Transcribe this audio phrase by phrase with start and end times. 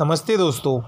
[0.00, 0.80] नमस्ते दोस्तों,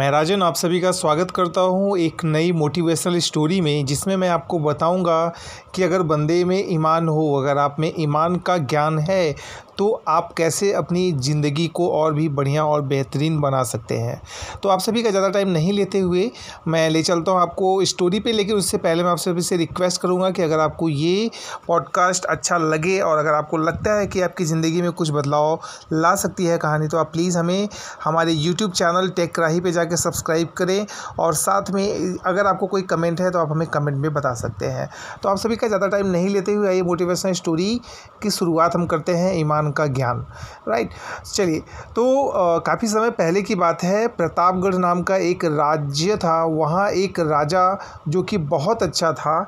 [0.00, 4.28] मैं राजन आप सभी का स्वागत करता हूँ एक नई मोटिवेशनल स्टोरी में, जिसमें मैं
[4.28, 5.32] आपको बताऊँगा
[5.74, 9.36] कि अगर बंदे में ईमान हो, अगर आप में ईमान का ज्ञान है
[9.80, 14.20] तो आप कैसे अपनी ज़िंदगी को और भी बढ़िया और बेहतरीन बना सकते हैं?
[14.62, 16.30] तो आप सभी का ज़्यादा टाइम नहीं लेते हुए
[16.68, 20.00] मैं ले चलता हूँ आपको स्टोरी पे, लेकिन उससे पहले मैं आप सभी से रिक्वेस्ट
[20.00, 21.30] करूँगा कि अगर आपको ये
[21.66, 25.60] पॉडकास्ट अच्छा लगे और अगर आपको लगता है कि आपकी ज़िंदगी में कुछ बदलाव
[25.92, 27.68] ला सकती है कहानी तो आप प्लीज़ हमें
[28.04, 30.86] हमारे यूट्यूब चैनल टेक राही पर जाकर सब्सक्राइब करें
[31.18, 34.66] और साथ में अगर आपको कोई कमेंट है तो आप हमें कमेंट में बता सकते
[34.66, 34.88] हैं।
[35.22, 37.80] तो आप सभी का ज़्यादा टाइम नहीं लेते हुए आइए मोटिवेशनल स्टोरी
[38.22, 40.24] की शुरुआत हम करते हैं ईमान का ज्ञान
[40.68, 40.90] राइट
[41.24, 41.60] चलिए
[41.96, 42.32] तो
[42.66, 47.78] काफ़ी समय पहले की बात है, प्रतापगढ़ नाम का एक राज्य था, वहाँ एक राजा
[48.08, 49.40] जो कि बहुत अच्छा था,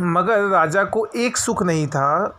[0.00, 2.34] मगर राजा को एक सुख नहीं था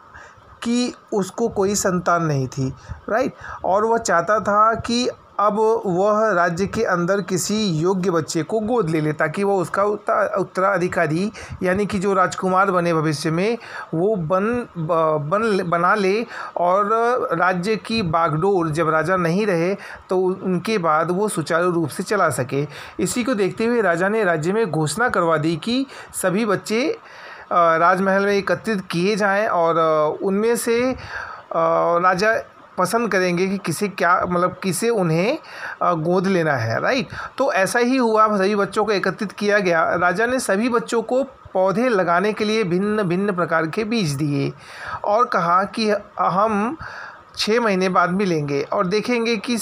[0.64, 2.70] कि उसको कोई संतान नहीं थी
[3.10, 3.34] राइट
[3.66, 5.08] और वह चाहता था कि
[5.40, 9.84] अब वह राज्य के अंदर किसी योग्य बच्चे को गोद ले ले ताकि वह उसका
[9.84, 11.32] उत्तराधिकारी
[11.64, 13.58] यानी कि जो राजकुमार बने भविष्य में,
[13.94, 16.26] वो बन बन बना ले
[16.58, 16.90] और
[17.34, 19.74] राज्य की बागडोर जब राजा नहीं रहे
[20.10, 22.66] तो उनके बाद वो सुचारू रूप से चला सके।
[23.00, 25.86] इसी को देखते हुए राजा ने राज्य में घोषणा करवा दी कि
[26.22, 26.88] सभी बच्चे
[27.52, 29.78] राजमहल में एकत्रित किए जाएँ और
[30.24, 30.80] उनमें से
[31.56, 32.34] राजा
[32.80, 35.38] पसंद करेंगे कि किसे क्या मतलब किसे उन्हें
[36.04, 37.08] गोद लेना है, राइट?
[37.38, 41.24] तो ऐसा ही हुआ, सभी बच्चों को एकत्रित किया गया। राजा ने सभी बच्चों को
[41.54, 44.52] पौधे लगाने के लिए भिन्न भिन्न प्रकार के बीज दिए
[45.04, 46.78] और कहा कि हम
[47.38, 49.58] छः महीने बाद मिलेंगे और देखेंगे कि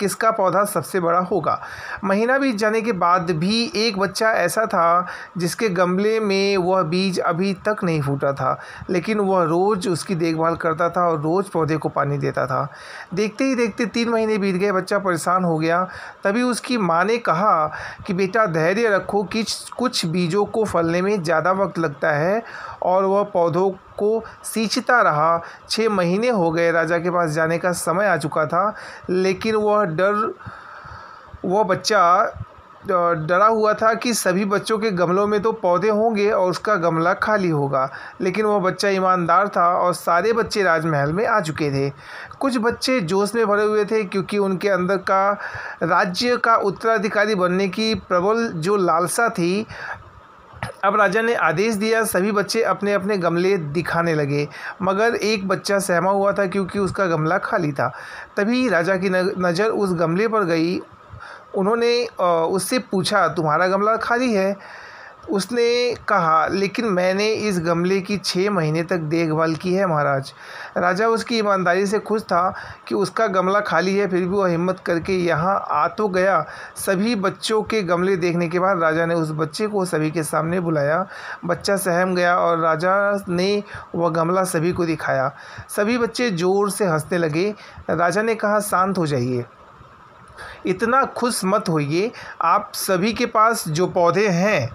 [0.00, 1.60] किसका पौधा सबसे बड़ा होगा?
[2.04, 5.06] महीना बीत जाने के बाद भी एक बच्चा ऐसा था
[5.38, 8.58] जिसके गमले में वह बीज अभी तक नहीं फूटा था,
[8.90, 12.66] लेकिन वह रोज़ उसकी देखभाल करता था और रोज़ पौधे को पानी देता था।
[13.14, 15.82] देखते ही देखते तीन महीने बीत गए, बच्चा परेशान हो गया।
[16.24, 17.66] तभी उसकी माँ ने कहा
[18.06, 19.44] कि, बेटा, धैर्य रखो कि
[19.76, 22.42] कुछ बीजों को फलने में ज़्यादा वक्त लगता है
[22.82, 27.72] और वह पौधों को सींचता रहा। छः महीने हो गए, राजा के पास जाने का
[27.72, 28.74] समय आ चुका था,
[29.10, 30.32] लेकिन वह डर
[31.44, 32.32] वह बच्चा
[32.86, 37.12] डरा हुआ था कि सभी बच्चों के गमलों में तो पौधे होंगे और उसका गमला
[37.14, 37.88] खाली होगा।
[38.20, 41.90] लेकिन वह बच्चा ईमानदार था और सारे बच्चे राजमहल में आ चुके थे।
[42.40, 45.30] कुछ बच्चे जोश में भरे हुए थे क्योंकि उनके अंदर का
[45.82, 49.66] राज्य का उत्तराधिकारी बनने की प्रबल जो लालसा थी
[50.84, 54.46] अब राजा ने आदेश दिया, सभी बच्चे अपने अपने गमले दिखाने लगे।
[54.82, 57.92] मगर एक बच्चा सहमा हुआ था क्योंकि उसका गमला खाली था।
[58.36, 60.78] तभी राजा की नज़र उस गमले पर गई।
[61.56, 62.04] उन्होंने
[62.52, 64.56] उससे पूछा, तुम्हारा गमला खाली है?
[65.28, 70.32] उसने कहा, लेकिन मैंने इस गमले की छः महीने तक देखभाल की है महाराज।
[70.76, 72.54] राजा उसकी ईमानदारी से खुश था
[72.88, 76.44] कि उसका गमला खाली है, फिर भी वह हिम्मत करके यहाँ आ तो गया।
[76.76, 80.60] सभी बच्चों के गमले देखने के बाद राजा ने उस बच्चे को सभी के सामने
[80.60, 81.06] बुलाया।
[81.44, 82.96] बच्चा सहम गया और राजा
[83.28, 83.62] ने
[83.94, 85.30] वह गमला सभी को दिखाया।
[85.68, 87.54] सभी बच्चे ज़ोर से हंसने लगे।
[87.90, 89.44] राजा ने कहा, शांत हो जाइए।
[90.66, 92.10] इतना खुश मत होइए।
[92.42, 94.68] आप सभी के पास जो पौधे हैं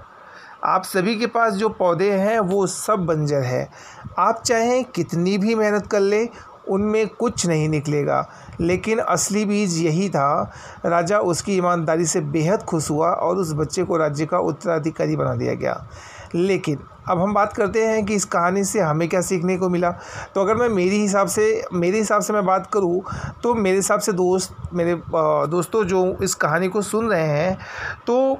[0.63, 3.69] आप सभी के पास जो पौधे हैं, वो सब बंजर है।
[4.17, 6.27] आप चाहें कितनी भी मेहनत कर लें,
[6.69, 8.27] उनमें कुछ नहीं निकलेगा।
[8.61, 10.53] लेकिन असली बीज यही था।
[10.85, 15.35] राजा उसकी ईमानदारी से बेहद खुश हुआ और उस बच्चे को राज्य का उत्तराधिकारी बना
[15.35, 15.87] दिया गया।
[16.35, 19.91] लेकिन अब हम बात करते हैं कि इस कहानी से हमें क्या सीखने को मिला।
[20.35, 23.01] तो अगर मैं मेरी हिसाब से, मेरे हिसाब से मैं बात करूँ
[23.43, 27.57] तो मेरे हिसाब से दोस्त, मेरे दोस्तों जो इस कहानी को सुन रहे हैं
[28.07, 28.37] तो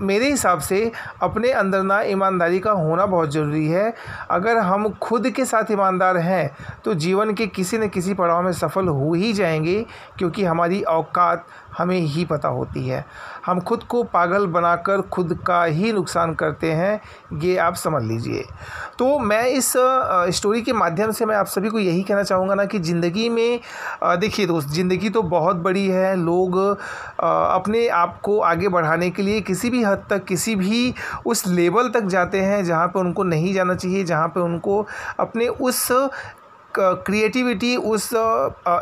[0.00, 0.90] मेरे हिसाब से
[1.22, 3.92] अपने अंदर ना ईमानदारी का होना बहुत ज़रूरी है।
[4.30, 6.50] अगर हम खुद के साथ ईमानदार हैं
[6.84, 9.84] तो जीवन के किसी न किसी पड़ाव में सफल हो ही जाएँगे,
[10.18, 11.46] क्योंकि हमारी औकात
[11.78, 13.04] हमें ही पता होती है।
[13.46, 17.00] हम खुद को पागल बनाकर खुद का ही नुकसान करते हैं,
[17.34, 18.44] ये आप समझ लीजिए।
[18.98, 19.72] तो मैं इस
[20.36, 23.60] स्टोरी के माध्यम से मैं आप सभी को यही कहना चाहूँगा ना कि ज़िंदगी में
[24.04, 26.58] देखिए दोस्त, ज़िंदगी तो बहुत बड़ी है। लोग
[27.20, 30.94] अपने आप को आगे बढ़ाने के लिए किसी भी हद तक, किसी भी
[31.26, 34.86] उस लेवल तक जाते हैं जहाँ पर उनको नहीं जाना चाहिए, जहाँ पर उनको
[35.20, 35.88] अपने उस
[36.78, 38.08] क्रिएटिविटी उस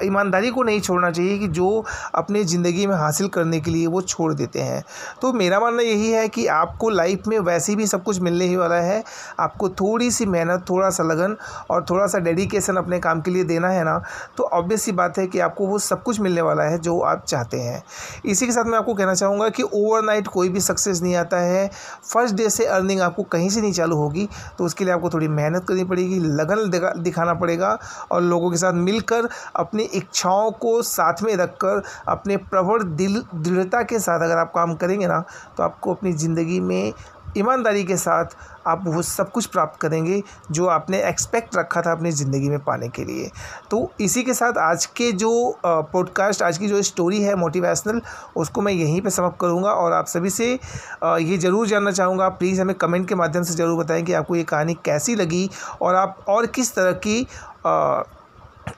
[0.05, 4.01] ईमानदारी को नहीं छोड़ना चाहिए कि जो अपने ज़िंदगी में हासिल करने के लिए वो
[4.03, 4.83] छोड़ देते हैं।
[5.23, 8.57] तो मेरा मानना यही है कि आपको लाइफ में वैसे भी सब कुछ मिलने ही
[8.57, 9.03] वाला है।
[9.41, 11.37] आपको थोड़ी सी मेहनत थोड़ा सा लगन
[11.71, 14.03] और थोड़ा सा डेडिकेशन अपने काम के लिए देना है ना
[14.37, 17.25] तो ऑब्वियस सी बात है कि आपको वो सब कुछ मिलने वाला है जो आप
[17.25, 17.83] चाहते हैं।
[18.25, 21.71] इसी के साथ मैं आपको कहना चाहूँगा कि ओवरनाइट कोई भी सक्सेस नहीं आता है।
[22.05, 25.29] फ़र्स्ट डे से अर्निंग आपको कहीं से नहीं चालू होगी तो उसके लिए आपको थोड़ी
[25.31, 27.79] मेहनत करनी पड़ेगी, लगन दिखाना पड़ेगा
[28.11, 33.83] और लोगों के साथ मिलकर अपनी इच्छाओं को साथ में रखकर, अपने प्रबल दिल, दृढ़ता
[33.83, 35.23] के साथ अगर आप काम करेंगे ना
[35.57, 36.93] तो आपको अपनी ज़िंदगी में
[37.37, 38.37] ईमानदारी के साथ
[38.67, 42.89] आप वो सब कुछ प्राप्त करेंगे जो आपने एक्सपेक्ट रखा था अपनी ज़िंदगी में पाने
[42.89, 43.31] के लिए।
[43.71, 45.31] तो इसी के साथ आज के जो
[45.67, 48.01] पॉडकास्ट आज की जो स्टोरी है मोटिवेशनल
[48.37, 52.61] उसको मैं यहीं पे समाप्त करूँगा और आप सभी से ये ज़रूर जानना चाहूँगा। प्लीज़
[52.61, 55.49] हमें कमेंट के माध्यम से ज़रूर बताएँ कि आपको ये कहानी कैसी लगी
[55.83, 57.27] और आप और किस तरह की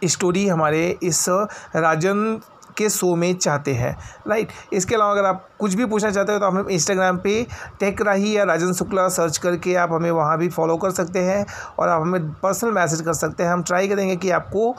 [0.04, 2.40] स्टोरी हमारे इस राजन
[2.78, 3.96] के शो में चाहते हैं
[4.28, 7.42] राइट इसके अलावा अगर आप कुछ भी पूछना चाहते हो तो हमें इंस्टाग्राम पे
[7.80, 11.44] टेक राही या राजन शुक्ला सर्च करके आप हमें वहाँ भी फॉलो कर सकते हैं
[11.78, 14.74] और आप हमें पर्सनल मैसेज कर सकते हैं। हम ट्राई करेंगे कि आपको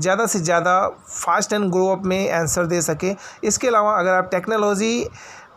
[0.00, 0.76] ज़्यादा से ज़्यादा
[1.08, 3.14] फास्ट एंड ग्रो अप में आंसर दे सके।
[3.44, 5.08] इसके अलावा अगर आप टेक्नोलॉजी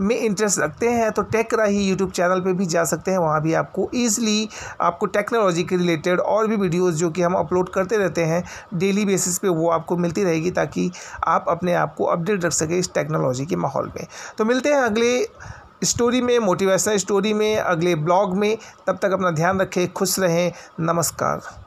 [0.02, 3.42] में इंटरेस्ट रखते हैं तो टेक राही यूट्यूब चैनल पे भी जा सकते हैं। वहाँ
[3.42, 4.48] भी आपको ईजिली
[4.82, 8.44] आपको टेक्नोलॉजी के रिलेटेड और भी वीडियोस जो कि हम अपलोड करते रहते हैं
[8.74, 10.92] डेली बेसिस पे वो आपको मिलती रहेगी ताकि
[11.28, 14.08] आप अपने आप को अपडेट रख सकें इस टेक्नोलॉजी के माहौल में।
[14.38, 15.28] तो मिलते हैं अगले
[15.84, 18.58] स्टोरी में मोटिवेशनल स्टोरी में, अगले ब्लॉग में।
[18.88, 21.65] तब तक अपना ध्यान रखें, खुश रहें। नमस्कार।